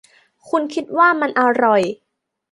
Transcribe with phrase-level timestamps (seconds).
[0.49, 1.81] คุณคิดว่ามันอร่อย